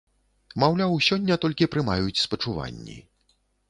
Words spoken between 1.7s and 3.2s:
прымаюць спачуванні.